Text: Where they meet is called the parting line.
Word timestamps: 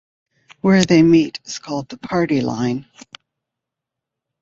Where 0.61 0.83
they 0.83 1.03
meet 1.03 1.39
is 1.45 1.59
called 1.59 1.89
the 1.89 1.97
parting 1.97 2.41
line. 2.43 2.87